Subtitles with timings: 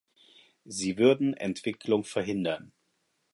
[0.65, 2.71] Sie würden Entwicklung verhindern.